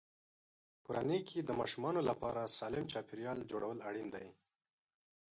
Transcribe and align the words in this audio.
کورنۍ 0.85 1.21
کې 1.29 1.39
د 1.43 1.49
ماشومانو 1.59 2.01
لپاره 2.09 2.51
سالم 2.57 2.85
چاپېریال 2.91 3.39
جوړول 3.51 3.77
اړین 3.89 4.07
دي. 4.15 4.27